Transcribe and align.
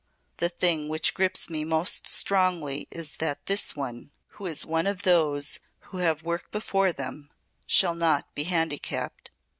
"The 0.37 0.49
thing 0.49 0.87
which 0.89 1.13
grips 1.13 1.47
me 1.47 1.63
most 1.63 2.07
strongly 2.07 2.87
is 2.89 3.17
that 3.17 3.45
this 3.45 3.75
one 3.75 4.09
who 4.29 4.47
is 4.47 4.65
one 4.65 4.87
of 4.87 5.03
those 5.03 5.59
who 5.93 5.97
have 5.97 6.23
work 6.23 6.49
before 6.49 6.91
them 6.91 7.29
shall 7.67 7.93
not 7.93 8.33
be 8.33 8.45
handicapped. 8.45 9.29